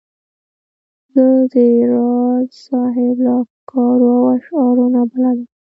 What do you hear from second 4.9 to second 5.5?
نا بلده وم.